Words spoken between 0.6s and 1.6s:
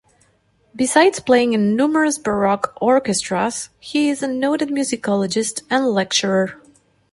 Besides playing